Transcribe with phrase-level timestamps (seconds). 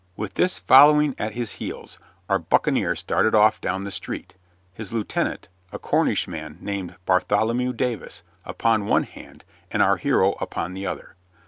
[0.15, 4.33] With this following at his heels, our buccaneer started off down the street,
[4.73, 10.87] his lieutenant, a Cornishman named Bartholomew Davis, upon one hand and our hero upon the
[10.87, 11.15] other.